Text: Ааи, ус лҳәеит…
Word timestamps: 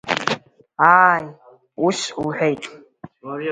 Ааи, 1.01 1.25
ус 1.85 1.99
лҳәеит… 2.25 2.63